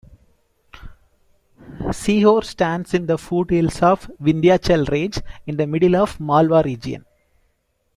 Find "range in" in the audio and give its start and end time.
4.89-5.57